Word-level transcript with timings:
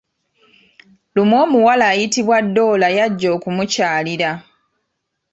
Lumu 1.15 1.35
omuwala 1.43 1.83
ayitibwa 1.91 2.37
Doola 2.55 2.87
yajja 2.97 3.27
okumukyalira. 3.37 4.31